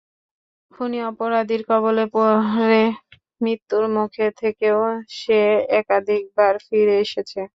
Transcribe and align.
খুনী 0.71 0.99
অপরাধীর 1.11 1.61
কবলে 1.69 2.05
পড়ে, 2.13 2.83
মৃত্যুর 3.41 3.83
মুখ 3.95 4.11
থেকেও 4.41 4.79
সে 5.19 5.39
একাধিকবার 5.79 6.53
ফিরে 6.67 6.95
এসেছে। 7.05 7.41